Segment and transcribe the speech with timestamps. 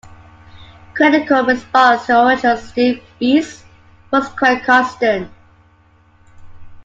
[0.95, 3.63] Critical response to the original "Steel Beasts"
[4.11, 5.29] was quite consistent.